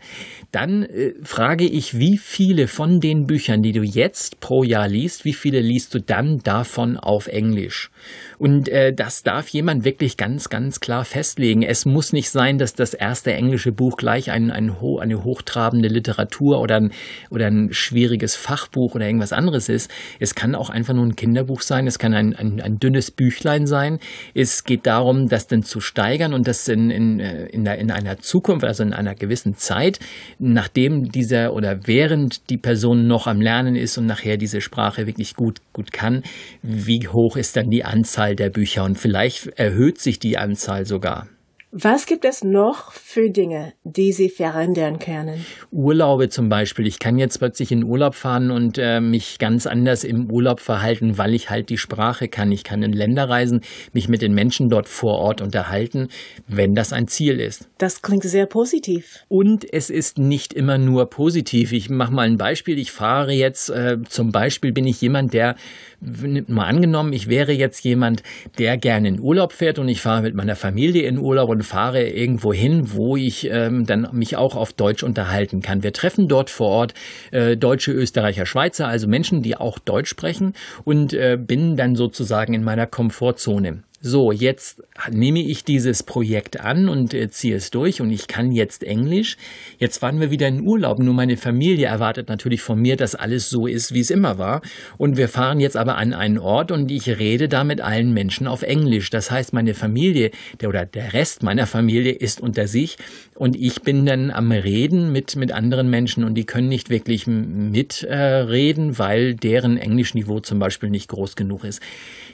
dann 0.53 0.85
äh, 0.85 1.15
frage 1.23 1.65
ich, 1.65 1.99
wie 1.99 2.17
viele 2.17 2.69
von 2.69 3.01
den 3.01 3.27
Büchern, 3.27 3.63
die 3.63 3.73
du 3.73 3.83
jetzt 3.83 4.41
pro 4.41 4.63
Jahr 4.63 4.89
liest, 4.89 5.25
wie 5.25 5.33
viele 5.33 5.61
liest 5.61 5.95
du 5.95 6.01
dann 6.01 6.39
davon 6.39 6.97
auf 6.97 7.27
Englisch? 7.27 7.91
Und 8.39 8.69
äh, 8.69 8.93
das 8.93 9.25
darf 9.25 9.49
jemand 9.49 9.85
wirklich 9.85 10.17
ganz, 10.17 10.49
ganz 10.49 10.79
klar 10.79 11.05
festlegen. 11.05 11.63
Es 11.63 11.85
muss 11.85 12.13
nicht 12.13 12.31
sein, 12.31 12.59
dass 12.59 12.75
das 12.75 12.95
erste 12.95 13.33
englische 13.33 13.73
Buch 13.73 13.97
gleich 13.97 14.31
ein, 14.31 14.51
ein, 14.53 14.77
eine 15.01 15.25
hochtrabende 15.25 15.89
Literatur 15.89 16.61
oder 16.61 16.77
ein, 16.77 16.93
oder 17.31 17.47
ein 17.47 17.73
schwieriges 17.73 18.37
Fachbuch 18.37 18.95
oder 18.95 19.07
irgendwas 19.07 19.33
anderes 19.33 19.69
ist. 19.69 19.91
Es 20.21 20.37
kann 20.37 20.55
auch 20.55 20.71
einfach 20.71 20.95
nur 20.95 21.05
ein 21.05 21.17
Kinderbuch 21.17 21.63
sein, 21.63 21.89
es 21.89 21.99
kann 21.99 22.15
ein, 22.15 22.37
ein, 22.37 22.61
ein 22.61 22.79
dünnes 22.79 23.11
Büchlein 23.11 23.67
sein. 23.67 23.99
Es 24.35 24.65
geht 24.69 24.87
darum, 24.87 25.29
das 25.29 25.49
dann 25.49 25.65
zu 25.65 25.81
steigern 25.81 26.33
und 26.35 26.47
das 26.47 26.69
in, 26.69 26.91
in, 26.91 27.19
äh, 27.19 27.47
in, 27.47 27.65
der, 27.65 27.79
in 27.79 27.91
einer 27.91 28.19
Zukunft, 28.19 28.65
also 28.65 28.85
in 28.85 28.93
einer 28.93 29.17
gewissen 29.17 29.57
Zeit, 29.57 29.99
nachdem 30.39 31.11
dieser 31.11 31.55
oder 31.55 31.87
während 31.87 32.51
die 32.51 32.59
Person 32.59 33.09
noch 33.09 33.27
am 33.27 33.41
Lernen 33.41 33.75
ist 33.75 33.99
und 33.99 34.07
nachher 34.07 34.37
diese 34.37 34.61
Sprache 34.61 35.07
wirklich 35.07 35.35
gut, 35.35 35.61
gut 35.73 35.91
kann, 35.91 36.23
wie 36.63 37.09
hoch 37.09 37.37
ist 37.37 37.57
dann 37.57 37.71
die 37.71 37.85
Anzahl 37.85 38.37
der 38.37 38.51
Bücher 38.51 38.85
und 38.85 38.97
vielleicht 38.97 39.49
erhöht 39.59 39.99
sich 39.99 40.19
die 40.19 40.39
Anzahl 40.39 40.85
sogar. 40.85 41.27
Was 41.71 42.07
gibt 42.07 42.25
es 42.25 42.43
noch 42.43 42.93
für 42.93 43.29
Dinge, 43.29 43.75
die 43.85 44.13
Sie 44.13 44.31
verändern 44.31 44.99
können? 44.99 45.45
Urlaube 45.71 46.31
zum 46.31 46.49
Beispiel. 46.49 46.87
Ich 46.87 46.99
kann 46.99 47.19
jetzt 47.19 47.37
plötzlich 47.37 47.71
in 47.71 47.85
Urlaub 47.85 48.15
fahren 48.15 48.51
und 48.51 48.79
äh, 48.79 49.03
mich 49.03 49.39
ganz 49.39 49.67
anders 49.67 50.03
im 50.03 50.31
Urlaub 50.31 50.61
verhalten, 50.61 51.19
weil 51.19 51.35
ich 51.35 51.51
halt 51.51 51.69
die 51.69 51.77
Sprache 51.77 52.29
kann. 52.29 52.51
Ich 52.53 52.65
kann 52.65 52.83
in 52.83 52.95
Länder 52.95 53.29
reisen, 53.29 53.61
mich 53.93 54.09
mit 54.09 54.23
den 54.23 54.33
Menschen 54.33 54.71
dort 54.71 54.89
vor 54.89 55.19
Ort 55.19 55.43
unterhalten, 55.43 56.09
wenn 56.47 56.75
das 56.75 56.95
ein 56.95 57.07
Ziel 57.07 57.39
ist. 57.39 57.69
Das 57.77 58.01
klingt 58.01 58.23
sehr 58.23 58.47
positiv. 58.47 59.27
Und 59.29 59.71
es 59.71 59.91
ist 59.91 60.17
nicht 60.17 60.55
immer 60.55 60.79
nur 60.79 61.11
positiv. 61.11 61.73
Ich 61.73 61.91
mache 61.91 62.15
mal 62.15 62.27
ein 62.27 62.39
Beispiel. 62.39 62.79
Ich 62.79 62.93
fahre 62.93 63.33
jetzt, 63.33 63.69
äh, 63.69 63.99
zum 64.09 64.33
Beispiel 64.33 64.73
bin 64.73 64.87
ich 64.87 65.03
jemand, 65.03 65.35
der 65.35 65.55
mal 66.01 66.67
angenommen, 66.67 67.13
ich 67.13 67.29
wäre 67.29 67.53
jetzt 67.53 67.83
jemand, 67.85 68.23
der 68.59 68.77
gerne 68.77 69.09
in 69.09 69.21
Urlaub 69.21 69.53
fährt 69.53 69.79
und 69.79 69.89
ich 69.89 70.01
fahre 70.01 70.23
mit 70.23 70.35
meiner 70.35 70.55
Familie 70.55 71.03
in 71.03 71.19
Urlaub 71.19 71.58
und 71.59 71.65
fahre 71.65 72.09
irgendwo 72.09 72.53
hin, 72.53 72.93
wo 72.93 73.17
ich 73.17 73.51
ähm, 73.51 73.85
dann 73.85 74.07
mich 74.13 74.37
auch 74.37 74.55
auf 74.55 74.73
Deutsch 74.73 75.03
unterhalten 75.03 75.61
kann. 75.61 75.83
Wir 75.83 75.93
treffen 75.93 76.29
dort 76.29 76.51
vor 76.51 76.69
Ort 76.69 76.95
äh, 77.33 77.57
Deutsche, 77.57 77.91
Österreicher, 77.91 78.47
Schweizer, 78.47 78.87
also 78.87 79.09
Menschen, 79.09 79.43
die 79.43 79.57
auch 79.57 79.81
Deutsch 79.81 80.09
sprechen 80.09 80.53
und 80.85 81.13
äh, 81.15 81.37
bin 81.37 81.77
dann 81.77 81.97
sozusagen 81.97 82.55
in 82.55 82.63
meiner 82.63 82.87
Komfortzone. 82.87 83.83
So, 84.01 84.31
jetzt 84.31 84.81
nehme 85.11 85.41
ich 85.41 85.65
dieses 85.65 86.05
Projekt 86.05 86.61
an 86.61 86.89
und 86.89 87.15
äh, 87.15 87.31
ziehe 87.31 87.57
es 87.57 87.73
durch 87.73 88.01
und 88.01 88.13
ich 88.13 88.29
kann 88.29 88.53
jetzt 88.53 88.85
Englisch. 88.85 89.37
Jetzt 89.79 89.99
fahren 89.99 90.21
wir 90.21 90.31
wieder 90.31 90.47
in 90.47 90.61
Urlaub. 90.61 91.01
Nur 91.01 91.15
meine 91.15 91.37
Familie 91.37 91.89
erwartet 91.89 92.29
natürlich 92.29 92.63
von 92.63 92.81
mir, 92.81 92.95
dass 92.95 93.17
alles 93.17 93.51
so 93.51 93.67
ist, 93.67 93.93
wie 93.95 93.99
es 93.99 94.11
immer 94.11 94.39
war. 94.39 94.63
Und 94.99 95.17
wir 95.17 95.29
fahren 95.29 95.59
jetzt 95.59 95.77
aber 95.77 95.97
an 95.97 96.13
einen 96.13 96.39
Ort 96.39 96.71
und 96.71 96.93
ich 96.93 97.09
rede 97.09 97.49
da 97.49 97.65
mit 97.65 97.81
allen 97.81 98.15
Menschen 98.15 98.47
auf 98.47 98.63
Englisch. 98.63 99.11
Das 99.11 99.33
heißt, 99.33 99.53
meine 99.53 99.75
Familie 99.75 100.31
der, 100.61 100.69
oder 100.69 100.87
der 100.87 101.13
Rest 101.13 101.43
meiner 101.43 101.67
Familie 101.67 102.13
ist 102.13 102.41
unter 102.41 102.69
sich 102.69 102.99
und 103.35 103.57
ich 103.57 103.83
bin 103.83 104.07
dann 104.07 104.31
am 104.31 104.53
Reden 104.53 105.11
mit, 105.11 105.35
mit 105.35 105.51
anderen 105.51 105.91
Menschen 105.91 106.23
und 106.23 106.35
die 106.35 106.47
können 106.47 106.69
nicht 106.69 106.89
wirklich 106.89 107.27
mitreden, 107.27 108.91
äh, 108.91 108.99
weil 108.99 109.35
deren 109.35 109.77
Englischniveau 109.77 110.39
zum 110.39 110.61
Beispiel 110.61 110.89
nicht 110.89 111.09
groß 111.09 111.35
genug 111.35 111.65
ist. 111.65 111.83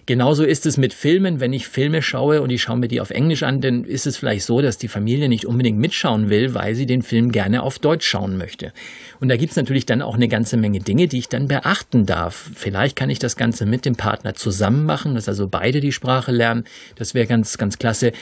Genauso 0.07 0.45
ist 0.45 0.67
es 0.67 0.77
mit 0.77 0.93
Filmen. 0.93 1.41
Wenn 1.41 1.54
ich 1.55 1.67
Filme 1.67 2.03
schaue 2.03 2.43
und 2.43 2.51
ich 2.51 2.63
schaue 2.63 2.77
mir 2.77 2.89
die 2.89 3.01
auf 3.01 3.11
Englisch 3.11 3.43
an, 3.43 3.61
dann 3.61 3.85
ist 3.85 4.07
es 4.07 4.17
vielleicht 4.17 4.45
so, 4.45 4.61
dass 4.61 4.77
die 4.77 4.89
Familie 4.89 5.29
nicht 5.29 5.47
unbedingt 5.47 5.79
mitschauen 5.79 6.29
will, 6.29 6.55
weil 6.55 6.75
sie 6.75 6.87
den 6.87 7.03
Film 7.03 7.33
gerne 7.33 7.63
auf 7.63 7.79
Deutsch 7.79 8.07
schauen 8.07 8.37
möchte. 8.37 8.73
Und 9.21 9.29
da 9.29 9.37
gibt 9.37 9.53
es 9.53 9.57
natürlich 9.57 9.87
dann 9.87 10.03
auch 10.03 10.15
eine 10.15 10.29
ganze 10.29 10.57
Menge 10.57 10.81
Dinge, 10.81 11.09
die 11.09 11.19
ich 11.19 11.29
dann 11.29 11.49
beachten 11.49 12.05
darf. 12.05 12.51
Vielleicht 12.55 12.97
kann 12.97 13.09
ich 13.09 13.19
das 13.19 13.37
Ganze 13.37 13.65
mit 13.65 13.85
dem 13.85 13.97
Partner 13.97 14.35
zusammen 14.35 14.85
machen, 14.85 15.15
dass 15.15 15.29
also 15.29 15.49
beide 15.49 15.81
die 15.81 15.93
Sprache 15.93 16.33
lernen. 16.33 16.65
Das 16.97 17.15
wäre 17.15 17.27
ganz, 17.27 17.57
ganz 17.57 17.79
klasse. 17.79 18.13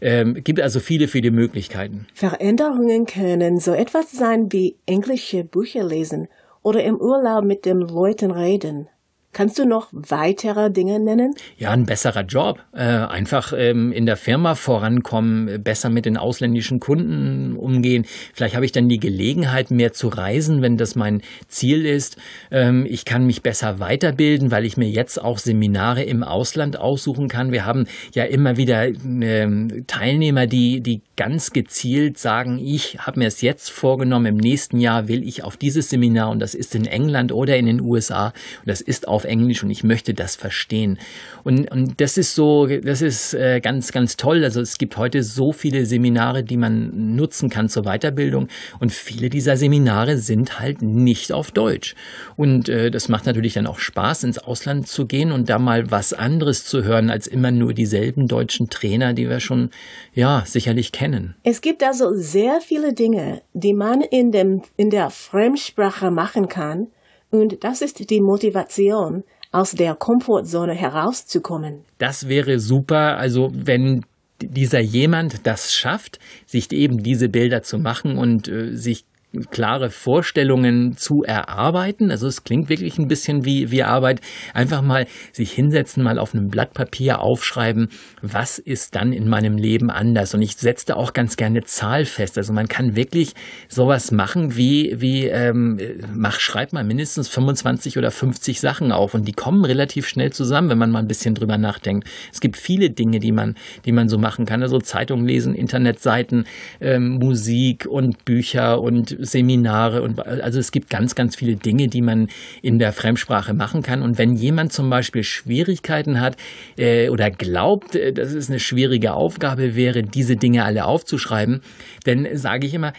Ähm, 0.00 0.42
gibt 0.44 0.60
also 0.60 0.78
viele, 0.78 1.08
viele 1.08 1.30
Möglichkeiten. 1.30 2.06
Veränderungen 2.14 3.06
können 3.06 3.58
so 3.58 3.72
etwas 3.72 4.12
sein 4.12 4.52
wie 4.52 4.76
englische 4.86 5.44
Bücher 5.44 5.84
lesen 5.84 6.28
oder 6.62 6.84
im 6.84 6.96
Urlaub 6.96 7.44
mit 7.44 7.64
den 7.64 7.80
Leuten 7.80 8.30
reden. 8.30 8.88
Kannst 9.34 9.58
du 9.58 9.64
noch 9.64 9.88
weitere 9.92 10.70
Dinge 10.70 11.00
nennen? 11.00 11.34
Ja, 11.56 11.70
ein 11.70 11.86
besserer 11.86 12.22
Job. 12.22 12.60
Äh, 12.74 12.82
einfach 12.82 13.54
ähm, 13.56 13.90
in 13.90 14.04
der 14.04 14.16
Firma 14.16 14.54
vorankommen, 14.54 15.62
besser 15.62 15.88
mit 15.88 16.04
den 16.04 16.18
ausländischen 16.18 16.80
Kunden 16.80 17.56
umgehen. 17.56 18.04
Vielleicht 18.34 18.54
habe 18.54 18.66
ich 18.66 18.72
dann 18.72 18.90
die 18.90 19.00
Gelegenheit, 19.00 19.70
mehr 19.70 19.94
zu 19.94 20.08
reisen, 20.08 20.60
wenn 20.60 20.76
das 20.76 20.96
mein 20.96 21.22
Ziel 21.48 21.86
ist. 21.86 22.18
Ähm, 22.50 22.84
ich 22.86 23.06
kann 23.06 23.24
mich 23.24 23.40
besser 23.40 23.80
weiterbilden, 23.80 24.50
weil 24.50 24.66
ich 24.66 24.76
mir 24.76 24.90
jetzt 24.90 25.16
auch 25.16 25.38
Seminare 25.38 26.02
im 26.02 26.22
Ausland 26.22 26.78
aussuchen 26.78 27.28
kann. 27.28 27.52
Wir 27.52 27.64
haben 27.64 27.86
ja 28.12 28.24
immer 28.24 28.58
wieder 28.58 28.86
ähm, 28.86 29.84
Teilnehmer, 29.86 30.46
die, 30.46 30.82
die 30.82 31.00
ganz 31.16 31.52
gezielt 31.52 32.18
sagen, 32.18 32.58
ich 32.58 32.98
habe 32.98 33.20
mir 33.20 33.28
es 33.28 33.40
jetzt 33.40 33.70
vorgenommen, 33.70 34.26
im 34.26 34.36
nächsten 34.36 34.78
Jahr 34.78 35.08
will 35.08 35.26
ich 35.26 35.42
auf 35.42 35.56
dieses 35.56 35.88
Seminar 35.88 36.30
und 36.30 36.40
das 36.40 36.54
ist 36.54 36.74
in 36.74 36.84
England 36.84 37.32
oder 37.32 37.56
in 37.56 37.64
den 37.64 37.80
USA 37.80 38.26
und 38.26 38.66
das 38.66 38.80
ist 38.82 39.08
auf 39.08 39.21
auf 39.22 39.24
Englisch 39.24 39.62
und 39.62 39.70
ich 39.70 39.84
möchte 39.84 40.14
das 40.14 40.36
verstehen. 40.36 40.98
Und, 41.44 41.70
und 41.70 42.00
das 42.00 42.18
ist 42.18 42.34
so, 42.34 42.66
das 42.66 43.02
ist 43.02 43.34
äh, 43.34 43.60
ganz, 43.60 43.92
ganz 43.92 44.16
toll. 44.16 44.44
Also 44.44 44.60
es 44.60 44.78
gibt 44.78 44.96
heute 44.96 45.22
so 45.22 45.52
viele 45.52 45.86
Seminare, 45.86 46.42
die 46.42 46.56
man 46.56 47.14
nutzen 47.14 47.48
kann 47.48 47.68
zur 47.68 47.84
Weiterbildung 47.84 48.48
und 48.80 48.92
viele 48.92 49.30
dieser 49.30 49.56
Seminare 49.56 50.18
sind 50.18 50.58
halt 50.58 50.82
nicht 50.82 51.32
auf 51.32 51.50
Deutsch. 51.50 51.94
Und 52.36 52.68
äh, 52.68 52.90
das 52.90 53.08
macht 53.08 53.26
natürlich 53.26 53.54
dann 53.54 53.66
auch 53.66 53.78
Spaß, 53.78 54.24
ins 54.24 54.38
Ausland 54.38 54.88
zu 54.88 55.06
gehen 55.06 55.30
und 55.32 55.48
da 55.48 55.58
mal 55.58 55.90
was 55.90 56.12
anderes 56.12 56.64
zu 56.64 56.82
hören, 56.82 57.10
als 57.10 57.26
immer 57.26 57.50
nur 57.50 57.74
dieselben 57.74 58.26
deutschen 58.26 58.68
Trainer, 58.68 59.12
die 59.12 59.28
wir 59.28 59.40
schon, 59.40 59.70
ja, 60.14 60.42
sicherlich 60.46 60.92
kennen. 60.92 61.34
Es 61.44 61.60
gibt 61.60 61.82
also 61.82 62.12
sehr 62.14 62.60
viele 62.60 62.92
Dinge, 62.92 63.42
die 63.52 63.74
man 63.74 64.00
in, 64.00 64.32
dem, 64.32 64.62
in 64.76 64.90
der 64.90 65.10
Fremdsprache 65.10 66.10
machen 66.10 66.48
kann, 66.48 66.88
und 67.32 67.64
das 67.64 67.82
ist 67.82 68.10
die 68.10 68.20
Motivation, 68.20 69.24
aus 69.52 69.72
der 69.72 69.94
Komfortzone 69.94 70.74
herauszukommen. 70.74 71.84
Das 71.98 72.28
wäre 72.28 72.58
super. 72.58 73.18
Also 73.18 73.50
wenn 73.52 74.04
dieser 74.40 74.80
jemand 74.80 75.46
das 75.46 75.72
schafft, 75.72 76.18
sich 76.46 76.72
eben 76.72 77.02
diese 77.02 77.28
Bilder 77.28 77.62
zu 77.62 77.78
machen 77.78 78.18
und 78.18 78.48
äh, 78.48 78.74
sich 78.74 79.04
klare 79.50 79.90
Vorstellungen 79.90 80.96
zu 80.96 81.22
erarbeiten. 81.22 82.10
Also 82.10 82.26
es 82.26 82.44
klingt 82.44 82.68
wirklich 82.68 82.98
ein 82.98 83.08
bisschen 83.08 83.44
wie, 83.44 83.70
wie 83.70 83.82
Arbeit. 83.82 84.20
Einfach 84.52 84.82
mal 84.82 85.06
sich 85.32 85.52
hinsetzen, 85.52 86.02
mal 86.02 86.18
auf 86.18 86.34
einem 86.34 86.48
Blatt 86.48 86.74
Papier 86.74 87.20
aufschreiben, 87.20 87.88
was 88.20 88.58
ist 88.58 88.94
dann 88.94 89.12
in 89.12 89.28
meinem 89.28 89.56
Leben 89.56 89.90
anders. 89.90 90.34
Und 90.34 90.42
ich 90.42 90.56
setze 90.56 90.96
auch 90.96 91.12
ganz 91.12 91.36
gerne 91.36 91.64
Zahl 91.64 92.04
fest. 92.04 92.36
Also 92.36 92.52
man 92.52 92.68
kann 92.68 92.96
wirklich 92.96 93.32
sowas 93.68 94.12
machen 94.12 94.56
wie, 94.56 94.94
wie 95.00 95.26
ähm, 95.26 95.78
mach, 96.14 96.38
schreib 96.38 96.72
mal 96.72 96.84
mindestens 96.84 97.28
25 97.28 97.98
oder 97.98 98.10
50 98.10 98.60
Sachen 98.60 98.92
auf. 98.92 99.14
Und 99.14 99.26
die 99.26 99.32
kommen 99.32 99.64
relativ 99.64 100.06
schnell 100.06 100.32
zusammen, 100.32 100.68
wenn 100.68 100.78
man 100.78 100.90
mal 100.90 100.98
ein 100.98 101.08
bisschen 101.08 101.34
drüber 101.34 101.58
nachdenkt. 101.58 102.06
Es 102.32 102.40
gibt 102.40 102.56
viele 102.56 102.90
Dinge, 102.90 103.18
die 103.18 103.32
man, 103.32 103.54
die 103.84 103.92
man 103.92 104.08
so 104.08 104.18
machen 104.18 104.44
kann. 104.44 104.62
Also 104.62 104.78
Zeitungen 104.78 105.26
lesen, 105.26 105.54
Internetseiten, 105.54 106.44
ähm, 106.80 107.18
Musik 107.18 107.86
und 107.86 108.24
Bücher 108.24 108.80
und 108.80 109.16
Sprachseminare 109.22 110.02
und 110.02 110.24
also 110.26 110.58
es 110.58 110.72
gibt 110.72 110.90
ganz, 110.90 111.14
ganz 111.14 111.36
viele 111.36 111.56
Dinge, 111.56 111.88
die 111.88 112.02
man 112.02 112.28
in 112.60 112.78
der 112.78 112.92
Fremdsprache 112.92 113.54
machen 113.54 113.82
kann. 113.82 114.02
Und 114.02 114.18
wenn 114.18 114.34
jemand 114.34 114.72
zum 114.72 114.90
Beispiel 114.90 115.22
Schwierigkeiten 115.22 116.20
hat 116.20 116.36
äh, 116.76 117.08
oder 117.08 117.30
glaubt, 117.30 117.94
äh, 117.94 118.12
dass 118.12 118.32
es 118.32 118.50
eine 118.50 118.58
schwierige 118.58 119.14
Aufgabe 119.14 119.74
wäre, 119.74 120.02
diese 120.02 120.36
Dinge 120.36 120.64
alle 120.64 120.84
aufzuschreiben, 120.84 121.60
dann 122.04 122.26
sage 122.34 122.66
ich 122.66 122.74
immer, 122.74 122.92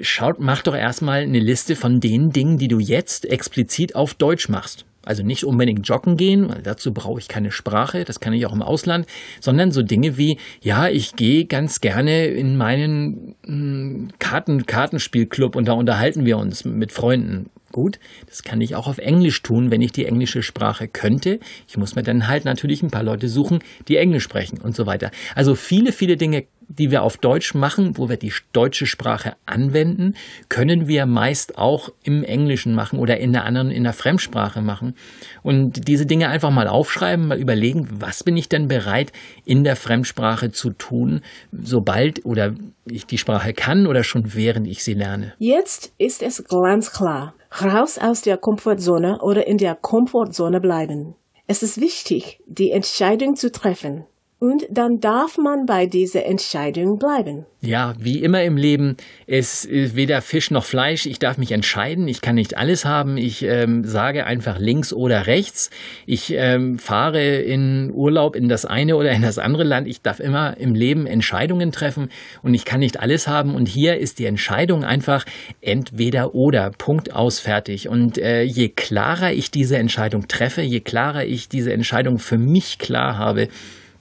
schaut, 0.00 0.38
mach 0.38 0.62
doch 0.62 0.76
erstmal 0.76 1.22
eine 1.22 1.40
Liste 1.40 1.76
von 1.76 2.00
den 2.00 2.30
Dingen, 2.30 2.58
die 2.58 2.68
du 2.68 2.78
jetzt 2.78 3.26
explizit 3.26 3.94
auf 3.94 4.14
Deutsch 4.14 4.48
machst. 4.48 4.84
Also 5.04 5.22
nicht 5.22 5.44
unbedingt 5.44 5.88
joggen 5.88 6.16
gehen, 6.16 6.48
weil 6.50 6.62
dazu 6.62 6.92
brauche 6.92 7.18
ich 7.20 7.28
keine 7.28 7.50
Sprache, 7.50 8.04
das 8.04 8.20
kann 8.20 8.34
ich 8.34 8.44
auch 8.44 8.52
im 8.52 8.62
Ausland, 8.62 9.06
sondern 9.40 9.72
so 9.72 9.82
Dinge 9.82 10.18
wie, 10.18 10.36
ja, 10.60 10.88
ich 10.88 11.16
gehe 11.16 11.46
ganz 11.46 11.80
gerne 11.80 12.26
in 12.26 12.56
meinen 12.56 13.34
hm, 13.44 14.08
Karten, 14.18 14.66
Kartenspielclub 14.66 15.56
und 15.56 15.68
da 15.68 15.72
unterhalten 15.72 16.26
wir 16.26 16.36
uns 16.36 16.64
mit 16.64 16.92
Freunden. 16.92 17.50
Gut, 17.72 18.00
das 18.26 18.42
kann 18.42 18.60
ich 18.60 18.74
auch 18.74 18.88
auf 18.88 18.98
Englisch 18.98 19.42
tun, 19.42 19.70
wenn 19.70 19.80
ich 19.80 19.92
die 19.92 20.04
englische 20.04 20.42
Sprache 20.42 20.88
könnte. 20.88 21.38
Ich 21.68 21.76
muss 21.76 21.94
mir 21.94 22.02
dann 22.02 22.26
halt 22.26 22.44
natürlich 22.44 22.82
ein 22.82 22.90
paar 22.90 23.04
Leute 23.04 23.28
suchen, 23.28 23.60
die 23.86 23.96
Englisch 23.96 24.24
sprechen 24.24 24.58
und 24.58 24.74
so 24.74 24.86
weiter. 24.86 25.12
Also 25.36 25.54
viele, 25.54 25.92
viele 25.92 26.16
Dinge 26.16 26.46
die 26.78 26.90
wir 26.90 27.02
auf 27.02 27.16
Deutsch 27.16 27.54
machen, 27.54 27.98
wo 27.98 28.08
wir 28.08 28.16
die 28.16 28.32
deutsche 28.52 28.86
Sprache 28.86 29.34
anwenden, 29.44 30.14
können 30.48 30.86
wir 30.86 31.04
meist 31.04 31.58
auch 31.58 31.90
im 32.04 32.22
Englischen 32.22 32.74
machen 32.74 32.98
oder 32.98 33.18
in 33.18 33.32
der 33.32 33.44
anderen, 33.44 33.70
in 33.70 33.82
der 33.82 33.92
Fremdsprache 33.92 34.62
machen. 34.62 34.94
Und 35.42 35.88
diese 35.88 36.06
Dinge 36.06 36.28
einfach 36.28 36.50
mal 36.50 36.68
aufschreiben, 36.68 37.26
mal 37.26 37.38
überlegen, 37.38 37.88
was 37.90 38.22
bin 38.22 38.36
ich 38.36 38.48
denn 38.48 38.68
bereit 38.68 39.12
in 39.44 39.64
der 39.64 39.76
Fremdsprache 39.76 40.52
zu 40.52 40.70
tun, 40.70 41.22
sobald 41.52 42.24
oder 42.24 42.54
ich 42.86 43.06
die 43.06 43.18
Sprache 43.18 43.52
kann 43.52 43.86
oder 43.86 44.04
schon 44.04 44.34
während 44.34 44.66
ich 44.68 44.84
sie 44.84 44.94
lerne. 44.94 45.34
Jetzt 45.38 45.92
ist 45.98 46.22
es 46.22 46.44
ganz 46.44 46.92
klar. 46.92 47.34
Raus 47.60 47.98
aus 47.98 48.22
der 48.22 48.36
Komfortzone 48.36 49.18
oder 49.22 49.46
in 49.48 49.56
der 49.56 49.74
Komfortzone 49.74 50.60
bleiben. 50.60 51.16
Es 51.48 51.64
ist 51.64 51.80
wichtig, 51.80 52.38
die 52.46 52.70
Entscheidung 52.70 53.34
zu 53.34 53.50
treffen. 53.50 54.04
Und 54.42 54.64
dann 54.70 55.00
darf 55.00 55.36
man 55.36 55.66
bei 55.66 55.84
dieser 55.84 56.24
Entscheidung 56.24 56.98
bleiben. 56.98 57.44
Ja, 57.60 57.92
wie 57.98 58.22
immer 58.22 58.42
im 58.42 58.56
Leben, 58.56 58.96
es 59.26 59.66
ist 59.66 59.96
weder 59.96 60.22
Fisch 60.22 60.50
noch 60.50 60.64
Fleisch. 60.64 61.04
Ich 61.04 61.18
darf 61.18 61.36
mich 61.36 61.52
entscheiden. 61.52 62.08
Ich 62.08 62.22
kann 62.22 62.36
nicht 62.36 62.56
alles 62.56 62.86
haben. 62.86 63.18
Ich 63.18 63.42
ähm, 63.42 63.84
sage 63.84 64.24
einfach 64.24 64.58
links 64.58 64.94
oder 64.94 65.26
rechts. 65.26 65.68
Ich 66.06 66.32
ähm, 66.34 66.78
fahre 66.78 67.22
in 67.22 67.92
Urlaub 67.92 68.34
in 68.34 68.48
das 68.48 68.64
eine 68.64 68.96
oder 68.96 69.10
in 69.10 69.20
das 69.20 69.36
andere 69.36 69.62
Land. 69.62 69.86
Ich 69.86 70.00
darf 70.00 70.20
immer 70.20 70.56
im 70.56 70.74
Leben 70.74 71.06
Entscheidungen 71.06 71.70
treffen 71.70 72.08
und 72.42 72.54
ich 72.54 72.64
kann 72.64 72.80
nicht 72.80 72.98
alles 72.98 73.28
haben. 73.28 73.54
Und 73.54 73.68
hier 73.68 73.98
ist 73.98 74.18
die 74.18 74.24
Entscheidung 74.24 74.84
einfach 74.84 75.26
entweder 75.60 76.34
oder. 76.34 76.70
Punkt 76.70 77.14
aus 77.14 77.40
fertig. 77.40 77.90
Und 77.90 78.16
äh, 78.16 78.40
je 78.40 78.70
klarer 78.70 79.32
ich 79.34 79.50
diese 79.50 79.76
Entscheidung 79.76 80.28
treffe, 80.28 80.62
je 80.62 80.80
klarer 80.80 81.26
ich 81.26 81.50
diese 81.50 81.74
Entscheidung 81.74 82.18
für 82.18 82.38
mich 82.38 82.78
klar 82.78 83.18
habe, 83.18 83.48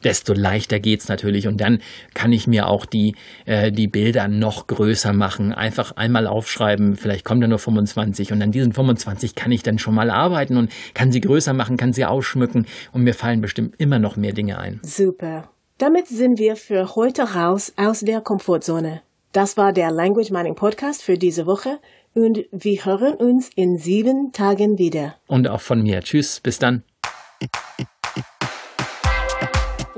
desto 0.03 0.33
leichter 0.33 0.79
geht's 0.79 1.07
natürlich. 1.07 1.47
Und 1.47 1.61
dann 1.61 1.79
kann 2.13 2.31
ich 2.31 2.47
mir 2.47 2.67
auch 2.67 2.85
die, 2.85 3.15
äh, 3.45 3.71
die 3.71 3.87
Bilder 3.87 4.27
noch 4.27 4.67
größer 4.67 5.13
machen. 5.13 5.53
Einfach 5.53 5.93
einmal 5.95 6.27
aufschreiben, 6.27 6.95
vielleicht 6.95 7.25
kommt 7.25 7.43
da 7.43 7.47
nur 7.47 7.59
25 7.59 8.31
und 8.31 8.41
an 8.41 8.51
diesen 8.51 8.73
25 8.73 9.35
kann 9.35 9.51
ich 9.51 9.63
dann 9.63 9.79
schon 9.79 9.95
mal 9.95 10.09
arbeiten 10.09 10.57
und 10.57 10.71
kann 10.93 11.11
sie 11.11 11.21
größer 11.21 11.53
machen, 11.53 11.77
kann 11.77 11.93
sie 11.93 12.05
ausschmücken 12.05 12.65
und 12.91 13.03
mir 13.03 13.13
fallen 13.13 13.41
bestimmt 13.41 13.75
immer 13.77 13.99
noch 13.99 14.15
mehr 14.15 14.33
Dinge 14.33 14.59
ein. 14.59 14.79
Super. 14.83 15.49
Damit 15.77 16.07
sind 16.07 16.39
wir 16.39 16.55
für 16.55 16.95
heute 16.95 17.35
raus 17.35 17.73
aus 17.77 18.01
der 18.01 18.21
Komfortzone. 18.21 19.01
Das 19.31 19.57
war 19.57 19.71
der 19.73 19.91
Language 19.91 20.31
Mining 20.31 20.55
Podcast 20.55 21.03
für 21.03 21.17
diese 21.17 21.45
Woche 21.45 21.79
und 22.13 22.45
wir 22.51 22.85
hören 22.85 23.13
uns 23.13 23.49
in 23.55 23.77
sieben 23.77 24.31
Tagen 24.31 24.77
wieder. 24.77 25.15
Und 25.27 25.47
auch 25.47 25.61
von 25.61 25.81
mir. 25.81 26.01
Tschüss, 26.01 26.39
bis 26.39 26.59
dann. 26.59 26.83